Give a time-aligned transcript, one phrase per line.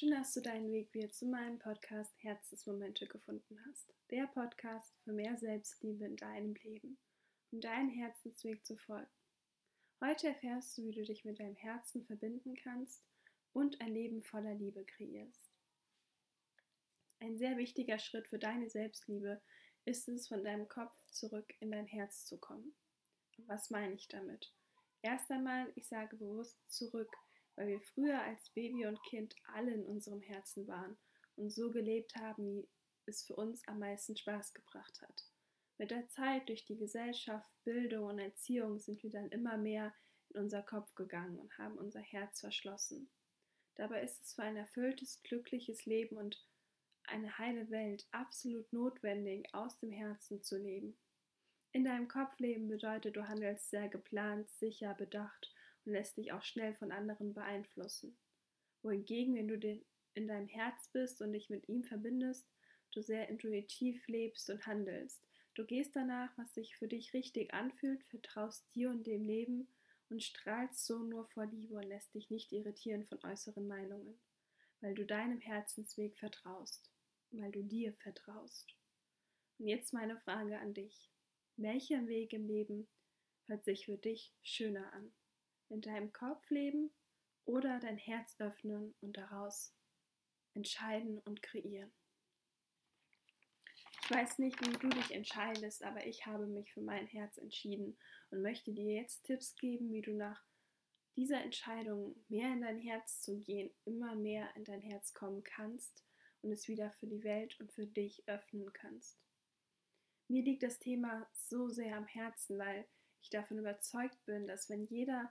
[0.00, 3.92] Schön, dass du deinen Weg wieder zu meinem Podcast Herzensmomente gefunden hast.
[4.10, 6.96] Der Podcast für mehr Selbstliebe in deinem Leben,
[7.50, 9.10] um deinen Herzensweg zu folgen.
[10.02, 13.02] Heute erfährst du, wie du dich mit deinem Herzen verbinden kannst
[13.52, 15.50] und ein Leben voller Liebe kreierst.
[17.18, 19.42] Ein sehr wichtiger Schritt für deine Selbstliebe
[19.84, 22.74] ist es, von deinem Kopf zurück in dein Herz zu kommen.
[23.36, 24.50] was meine ich damit?
[25.02, 27.14] Erst einmal, ich sage bewusst zurück
[27.56, 30.96] weil wir früher als Baby und Kind alle in unserem Herzen waren
[31.36, 35.24] und so gelebt haben, wie es für uns am meisten Spaß gebracht hat.
[35.78, 39.94] Mit der Zeit, durch die Gesellschaft, Bildung und Erziehung sind wir dann immer mehr
[40.28, 43.10] in unser Kopf gegangen und haben unser Herz verschlossen.
[43.76, 46.46] Dabei ist es für ein erfülltes, glückliches Leben und
[47.04, 50.96] eine heile Welt absolut notwendig, aus dem Herzen zu leben.
[51.72, 55.52] In deinem Kopf leben bedeutet, du handelst sehr geplant, sicher, bedacht
[55.84, 58.16] und lässt dich auch schnell von anderen beeinflussen.
[58.82, 59.82] Wohingegen, wenn du
[60.14, 62.46] in deinem Herz bist und dich mit ihm verbindest,
[62.92, 65.22] du sehr intuitiv lebst und handelst.
[65.54, 69.68] Du gehst danach, was sich für dich richtig anfühlt, vertraust dir und dem Leben
[70.08, 74.18] und strahlst so nur vor Liebe und lässt dich nicht irritieren von äußeren Meinungen,
[74.80, 76.90] weil du deinem Herzensweg vertraust,
[77.30, 78.74] weil du dir vertraust.
[79.58, 81.10] Und jetzt meine Frage an dich.
[81.56, 82.88] Welcher Weg im Leben
[83.46, 85.12] hört sich für dich schöner an?
[85.70, 86.90] In deinem Kopf leben
[87.44, 89.74] oder dein Herz öffnen und daraus
[90.54, 91.92] entscheiden und kreieren.
[94.02, 97.96] Ich weiß nicht, wie du dich entscheidest, aber ich habe mich für mein Herz entschieden
[98.30, 100.42] und möchte dir jetzt Tipps geben, wie du nach
[101.16, 106.04] dieser Entscheidung mehr in dein Herz zu gehen, immer mehr in dein Herz kommen kannst
[106.42, 109.18] und es wieder für die Welt und für dich öffnen kannst.
[110.28, 112.86] Mir liegt das Thema so sehr am Herzen, weil
[113.20, 115.30] ich davon überzeugt bin, dass wenn jeder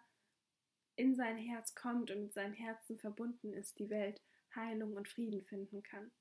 [0.99, 4.21] in sein Herz kommt und mit seinem Herzen verbunden ist, die Welt
[4.53, 6.11] Heilung und Frieden finden kann.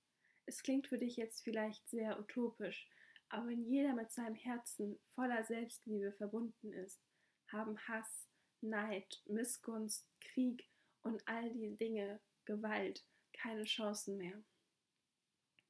[0.47, 2.88] Es klingt für dich jetzt vielleicht sehr utopisch,
[3.28, 7.03] aber wenn jeder mit seinem Herzen voller Selbstliebe verbunden ist,
[7.49, 8.28] haben Hass,
[8.61, 10.65] Neid, Missgunst, Krieg
[11.03, 14.41] und all die Dinge, Gewalt, keine Chancen mehr.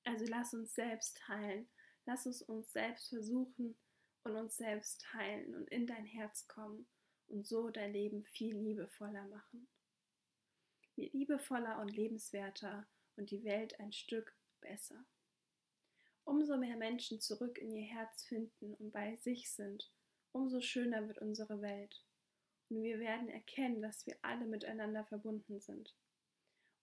[0.05, 1.67] Also lass uns selbst heilen,
[2.05, 3.75] lass uns uns selbst versuchen
[4.25, 6.87] und uns selbst heilen und in dein Herz kommen
[7.29, 9.69] und so dein Leben viel liebevoller machen.
[10.97, 15.05] Liebevoller und lebenswerter und die Welt ein Stück besser.
[16.25, 19.91] Umso mehr Menschen zurück in ihr Herz finden und bei sich sind,
[20.33, 22.05] umso schöner wird unsere Welt.
[22.69, 25.95] Und wir werden erkennen, dass wir alle miteinander verbunden sind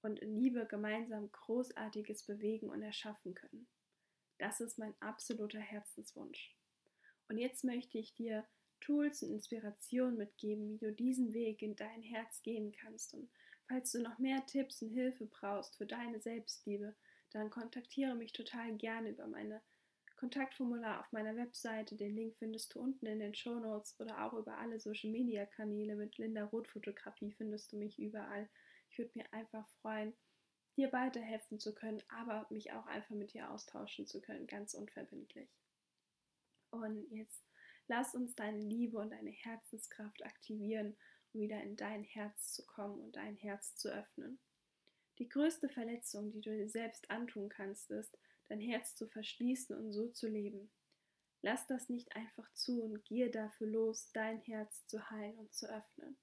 [0.01, 3.67] und in Liebe gemeinsam Großartiges bewegen und erschaffen können.
[4.37, 6.55] Das ist mein absoluter Herzenswunsch.
[7.27, 8.45] Und jetzt möchte ich dir
[8.85, 13.15] Tools und Inspirationen mitgeben, wie du diesen Weg in dein Herz gehen kannst.
[13.15, 13.29] Und
[13.67, 16.95] falls du noch mehr Tipps und Hilfe brauchst für deine Selbstliebe,
[17.31, 19.61] dann kontaktiere mich total gerne über meine
[20.17, 21.95] Kontaktformular auf meiner Webseite.
[21.95, 25.45] Den Link findest du unten in den Show Notes oder auch über alle Social Media
[25.45, 28.47] Kanäle mit Linda Roth Fotografie findest du mich überall.
[28.89, 30.13] Ich würde mir einfach freuen,
[30.77, 35.49] dir weiterhelfen zu können, aber mich auch einfach mit dir austauschen zu können, ganz unverbindlich.
[36.69, 37.43] Und jetzt
[37.87, 40.97] Lass uns deine Liebe und deine Herzenskraft aktivieren,
[41.33, 44.39] um wieder in dein Herz zu kommen und dein Herz zu öffnen.
[45.19, 49.93] Die größte Verletzung, die du dir selbst antun kannst, ist, dein Herz zu verschließen und
[49.93, 50.71] so zu leben.
[51.41, 55.67] Lass das nicht einfach zu und gehe dafür los, dein Herz zu heilen und zu
[55.67, 56.17] öffnen.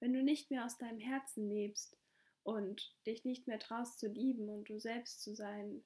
[0.00, 1.96] Wenn du nicht mehr aus deinem Herzen lebst
[2.42, 5.84] und dich nicht mehr traust zu lieben und du selbst zu sein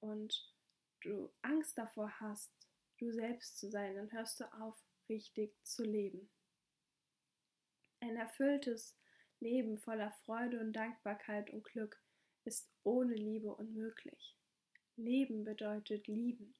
[0.00, 0.54] und
[1.00, 2.61] du Angst davor hast,
[3.02, 6.30] du selbst zu sein, dann hörst du auf, richtig zu leben.
[8.00, 8.96] Ein erfülltes
[9.40, 12.00] Leben voller Freude und Dankbarkeit und Glück
[12.44, 14.36] ist ohne Liebe unmöglich.
[14.96, 16.54] Leben bedeutet lieben.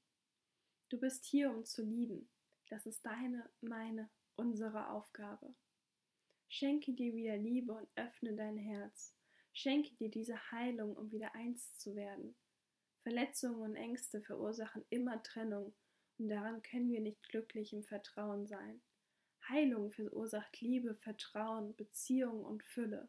[0.89, 2.29] Du bist hier, um zu lieben.
[2.69, 5.55] Das ist deine, meine, unsere Aufgabe.
[6.49, 9.15] Schenke dir wieder Liebe und öffne dein Herz.
[9.53, 12.35] Schenke dir diese Heilung, um wieder eins zu werden.
[13.03, 15.75] Verletzungen und Ängste verursachen immer Trennung
[16.23, 18.81] und daran können wir nicht glücklich im Vertrauen sein.
[19.49, 23.09] Heilung verursacht Liebe, Vertrauen, Beziehung und Fülle.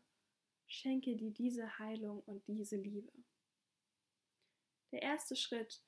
[0.65, 3.11] Schenke dir diese Heilung und diese Liebe.
[4.91, 5.83] Der erste Schritt,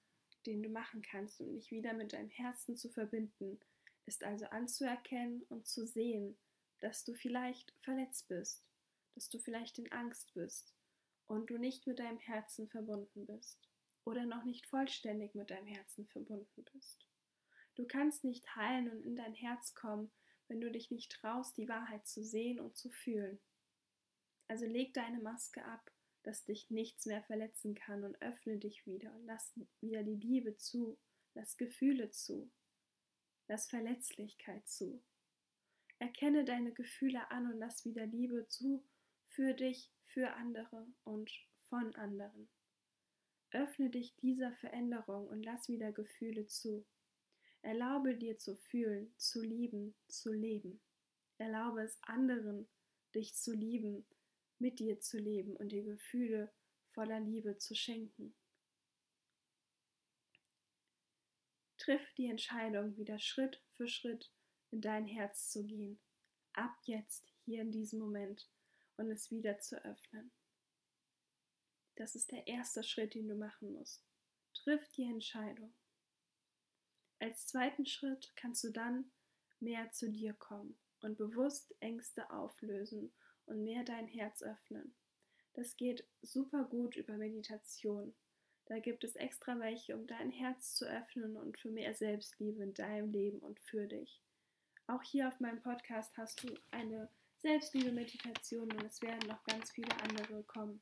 [0.45, 3.59] den du machen kannst, um dich wieder mit deinem Herzen zu verbinden,
[4.05, 6.37] ist also anzuerkennen und zu sehen,
[6.79, 8.63] dass du vielleicht verletzt bist,
[9.15, 10.75] dass du vielleicht in Angst bist
[11.25, 13.67] und du nicht mit deinem Herzen verbunden bist
[14.03, 17.07] oder noch nicht vollständig mit deinem Herzen verbunden bist.
[17.75, 20.11] Du kannst nicht heilen und in dein Herz kommen,
[20.47, 23.39] wenn du dich nicht traust, die Wahrheit zu sehen und zu fühlen.
[24.47, 25.91] Also leg deine Maske ab
[26.25, 30.57] dass dich nichts mehr verletzen kann und öffne dich wieder und lass wieder die Liebe
[30.57, 30.97] zu,
[31.35, 32.51] lass Gefühle zu,
[33.47, 35.03] lass Verletzlichkeit zu.
[35.99, 38.83] Erkenne deine Gefühle an und lass wieder Liebe zu
[39.29, 41.31] für dich, für andere und
[41.69, 42.49] von anderen.
[43.51, 46.85] Öffne dich dieser Veränderung und lass wieder Gefühle zu.
[47.65, 50.79] Erlaube dir zu fühlen, zu lieben, zu leben.
[51.39, 52.67] Erlaube es anderen,
[53.15, 54.05] dich zu lieben,
[54.59, 56.53] mit dir zu leben und dir Gefühle
[56.91, 58.35] voller Liebe zu schenken.
[61.79, 64.31] Triff die Entscheidung, wieder Schritt für Schritt
[64.69, 65.99] in dein Herz zu gehen,
[66.53, 68.47] ab jetzt, hier in diesem Moment
[68.97, 70.31] und es wieder zu öffnen.
[71.95, 74.05] Das ist der erste Schritt, den du machen musst.
[74.53, 75.73] Triff die Entscheidung.
[77.19, 79.05] Als zweiten Schritt kannst du dann
[79.59, 83.11] mehr zu dir kommen und bewusst Ängste auflösen
[83.45, 84.93] und mehr dein Herz öffnen.
[85.53, 88.13] Das geht super gut über Meditation.
[88.65, 92.73] Da gibt es extra welche, um dein Herz zu öffnen und für mehr Selbstliebe in
[92.73, 94.19] deinem Leben und für dich.
[94.87, 97.09] Auch hier auf meinem Podcast hast du eine
[97.41, 100.81] Selbstliebe-Meditation und es werden noch ganz viele andere kommen.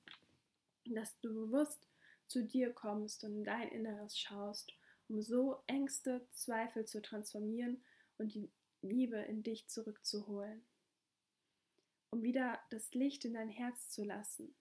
[0.85, 1.87] Dass du bewusst
[2.25, 4.73] zu dir kommst und in dein Inneres schaust,
[5.07, 7.83] um so Ängste, Zweifel zu transformieren
[8.17, 8.51] und die
[8.81, 10.65] Liebe in dich zurückzuholen
[12.13, 14.55] um wieder das Licht in dein Herz zu lassen.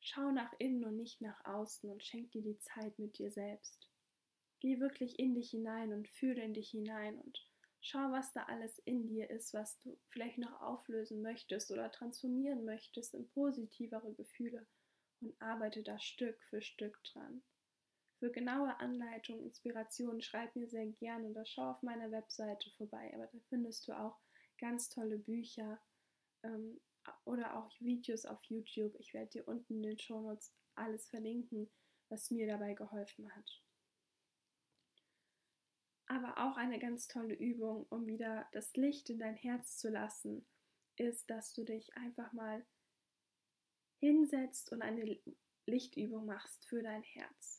[0.00, 3.90] Schau nach innen und nicht nach außen und schenk dir die Zeit mit dir selbst.
[4.60, 7.46] Geh wirklich in dich hinein und fühle in dich hinein und
[7.82, 12.64] schau, was da alles in dir ist, was du vielleicht noch auflösen möchtest oder transformieren
[12.64, 14.66] möchtest in positivere Gefühle
[15.20, 17.42] und arbeite da Stück für Stück dran.
[18.18, 23.26] Für genaue Anleitungen, Inspirationen schreib mir sehr gerne oder schau auf meiner Webseite vorbei, aber
[23.26, 24.18] da findest du auch
[24.58, 25.80] ganz tolle Bücher,
[26.42, 26.80] ähm,
[27.24, 28.94] oder auch Videos auf YouTube.
[28.98, 31.70] Ich werde dir unten in den Show Notes alles verlinken,
[32.08, 33.62] was mir dabei geholfen hat.
[36.06, 40.46] Aber auch eine ganz tolle Übung, um wieder das Licht in dein Herz zu lassen,
[40.96, 42.66] ist, dass du dich einfach mal
[44.00, 45.18] hinsetzt und eine
[45.66, 47.57] Lichtübung machst für dein Herz.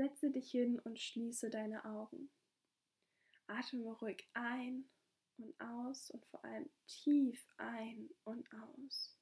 [0.00, 2.30] Setze dich hin und schließe deine Augen.
[3.46, 4.88] Atme ruhig ein
[5.36, 9.14] und aus und vor allem tief ein und aus.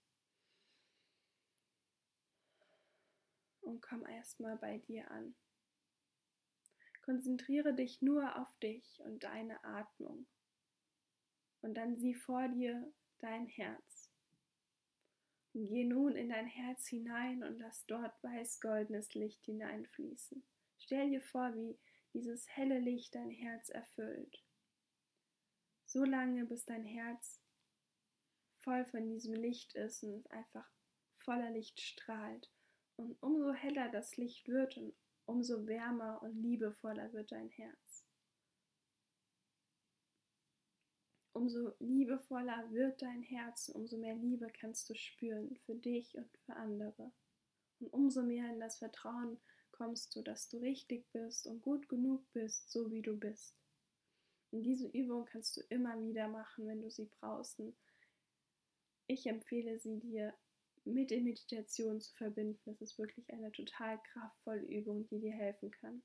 [3.61, 5.35] Und komm erstmal bei dir an.
[7.03, 10.29] Konzentriere dich nur auf dich und deine Atmung.
[11.61, 14.13] Und dann sieh vor dir dein Herz.
[15.55, 20.45] Und geh nun in dein Herz hinein und lass dort weiß-goldenes Licht hineinfließen.
[20.89, 21.79] Stell dir vor, wie
[22.15, 24.43] dieses helle Licht dein Herz erfüllt
[25.85, 27.43] so lange, bis dein Herz
[28.57, 30.67] voll von diesem Licht ist und einfach
[31.17, 32.51] voller Licht strahlt.
[32.97, 34.95] Und umso heller das Licht wird und
[35.27, 38.05] umso wärmer und liebevoller wird dein Herz.
[41.35, 46.57] Umso liebevoller wird dein Herz, umso mehr Liebe kannst du spüren für dich und für
[46.57, 47.13] andere.
[47.79, 49.39] Und umso mehr in das Vertrauen
[49.79, 53.55] kommst du, dass du richtig bist und gut genug bist, so wie du bist.
[54.51, 57.63] Und diese Übung kannst du immer wieder machen, wenn du sie brauchst.
[59.07, 60.35] Ich empfehle sie dir
[60.85, 62.59] mit der Meditation zu verbinden.
[62.65, 66.03] Das ist wirklich eine total kraftvolle Übung, die dir helfen kann.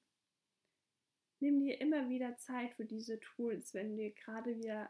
[1.39, 4.89] Nimm dir immer wieder Zeit für diese Tools, wenn dir gerade wieder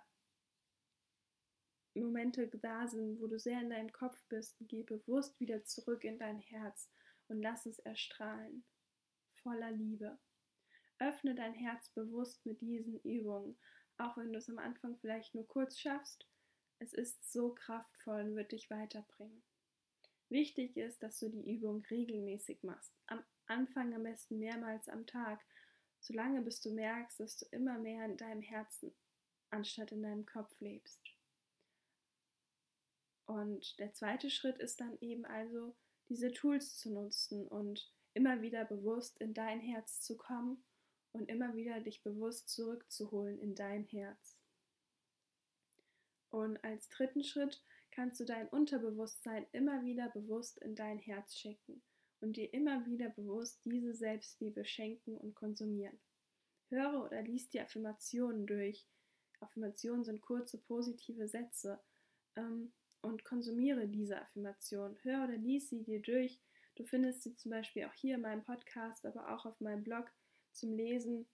[1.96, 4.58] Momente da sind, wo du sehr in deinem Kopf bist.
[4.62, 6.90] Geh bewusst wieder zurück in dein Herz
[7.28, 8.66] und lass es erstrahlen,
[9.44, 10.18] voller Liebe.
[11.00, 13.58] Öffne dein Herz bewusst mit diesen Übungen,
[13.98, 16.26] auch wenn du es am Anfang vielleicht nur kurz schaffst.
[16.80, 19.44] Es ist so kraftvoll und wird dich weiterbringen.
[20.30, 22.94] Wichtig ist, dass du die Übung regelmäßig machst.
[23.08, 25.46] Am Anfang am besten mehrmals am Tag,
[26.00, 28.94] solange bis du merkst, dass du immer mehr in deinem Herzen
[29.54, 31.00] anstatt in deinem Kopf lebst.
[33.26, 35.76] Und der zweite Schritt ist dann eben also,
[36.10, 40.64] diese Tools zu nutzen und immer wieder bewusst in dein Herz zu kommen
[41.12, 44.38] und immer wieder dich bewusst zurückzuholen in dein Herz.
[46.30, 51.84] Und als dritten Schritt kannst du dein Unterbewusstsein immer wieder bewusst in dein Herz schicken
[52.22, 56.00] und dir immer wieder bewusst diese Selbstliebe schenken und konsumieren.
[56.70, 58.88] Höre oder lies die Affirmationen durch.
[59.42, 61.80] Affirmationen sind kurze positive Sätze
[62.36, 64.98] ähm, und konsumiere diese Affirmation.
[65.04, 66.40] Hör oder lies sie dir durch.
[66.76, 70.12] Du findest sie zum Beispiel auch hier in meinem Podcast, aber auch auf meinem Blog
[70.54, 71.28] zum Lesen.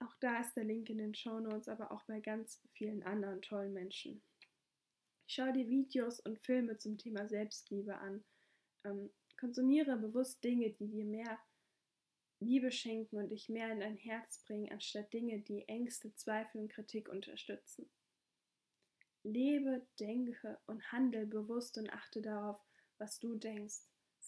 [0.00, 3.42] Auch da ist der Link in den Show Notes, aber auch bei ganz vielen anderen
[3.42, 4.22] tollen Menschen.
[5.26, 8.24] Schau dir Videos und Filme zum Thema Selbstliebe an.
[8.84, 11.38] Ähm, konsumiere bewusst Dinge, die dir mehr
[12.40, 16.68] Liebe schenken und dich mehr in dein Herz bringen, anstatt Dinge, die Ängste, Zweifel und
[16.72, 17.90] Kritik unterstützen.
[19.24, 22.64] Lebe, denke und handle bewusst und achte darauf,
[22.98, 23.80] was du denkst,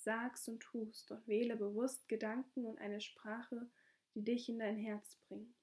[0.03, 3.71] sagst und tust und wähle bewusst Gedanken und eine Sprache,
[4.15, 5.55] die dich in dein Herz bringen.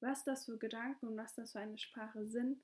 [0.00, 2.62] Was das für Gedanken und was das für eine Sprache sind,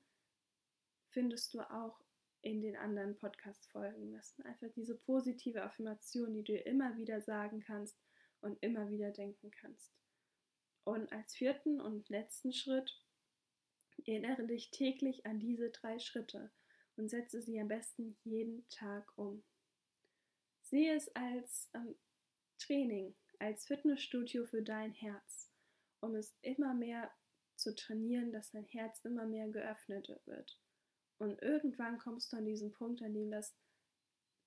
[1.09, 1.99] findest du auch
[2.41, 4.13] in den anderen Podcast-Folgen.
[4.13, 7.97] Das sind einfach diese positive Affirmation, die du immer wieder sagen kannst
[8.41, 9.91] und immer wieder denken kannst.
[10.83, 12.99] Und als vierten und letzten Schritt,
[14.05, 16.51] erinnere dich täglich an diese drei Schritte
[16.95, 19.43] und setze sie am besten jeden Tag um.
[20.71, 21.95] Sehe es als ähm,
[22.57, 25.51] Training, als Fitnessstudio für dein Herz,
[25.99, 27.11] um es immer mehr
[27.57, 30.57] zu trainieren, dass dein Herz immer mehr geöffnet wird.
[31.17, 33.53] Und irgendwann kommst du an diesen Punkt, an dem das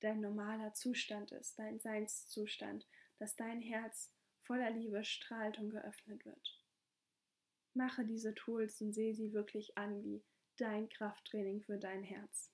[0.00, 2.87] dein normaler Zustand ist, dein Seinszustand,
[3.19, 6.61] dass dein Herz voller Liebe strahlt und geöffnet wird.
[7.75, 10.25] Mache diese Tools und sehe sie wirklich an wie
[10.57, 12.54] dein Krafttraining für dein Herz.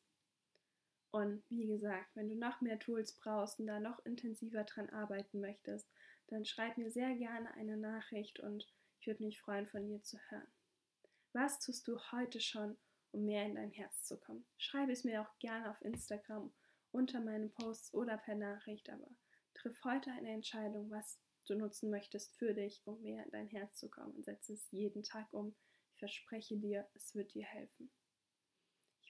[1.12, 5.40] Und wie gesagt, wenn du noch mehr Tools brauchst und da noch intensiver dran arbeiten
[5.40, 5.88] möchtest,
[6.28, 8.68] dann schreib mir sehr gerne eine Nachricht und
[9.00, 10.46] ich würde mich freuen, von dir zu hören.
[11.32, 12.76] Was tust du heute schon,
[13.12, 14.46] um mehr in dein Herz zu kommen?
[14.56, 16.52] Schreibe es mir auch gerne auf Instagram
[16.92, 19.08] unter meinen Posts oder per Nachricht, aber
[19.54, 23.78] triff heute eine Entscheidung, was du nutzen möchtest für dich, um mehr in dein Herz
[23.78, 25.54] zu kommen und setze es jeden Tag um.
[25.94, 27.90] Ich verspreche dir, es wird dir helfen.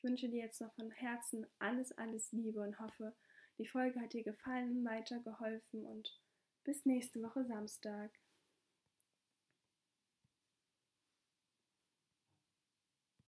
[0.01, 3.15] Ich wünsche dir jetzt noch von Herzen alles, alles Liebe und hoffe,
[3.59, 6.19] die Folge hat dir gefallen, weitergeholfen und
[6.65, 8.11] bis nächste Woche Samstag.